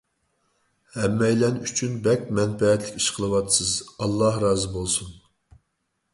ھەممەيلەن 0.95 1.59
ئۈچۈن 1.67 1.99
بەك 2.07 2.23
مەنپەئەتلىك 2.39 2.99
ئىش 3.03 3.11
قىلىۋاتىسىز، 3.19 3.77
ئاللاھ 4.01 4.43
رازى 4.47 4.75
بولسۇن. 4.81 5.15